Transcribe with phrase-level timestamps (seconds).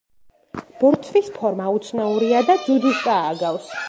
[0.83, 3.71] ბორცვის ფორმა უცნაურია და ძუძუს წააგავს.